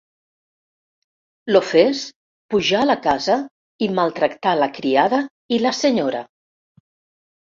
L'ofès 1.53 1.99
pujà 2.53 2.81
a 2.85 2.89
la 2.91 2.97
casa 3.03 3.37
i 3.89 3.91
maltractà 3.99 4.55
la 4.63 4.71
criada 4.79 5.21
i 5.59 5.65
la 5.67 5.75
senyora. 5.83 6.25